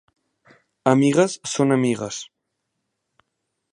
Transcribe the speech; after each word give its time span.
Amigues 0.91 1.35
són 1.51 1.75
amigues. 1.77 2.23